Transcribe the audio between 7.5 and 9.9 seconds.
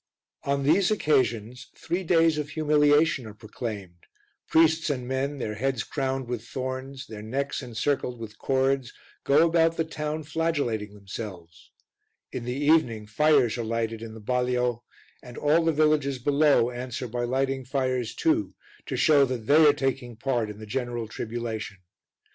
encircled with cords, go about the